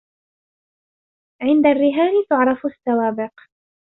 عند 1.41 1.65
الرهان 1.65 2.13
تعرف 2.29 2.65
السوابق 2.65 3.31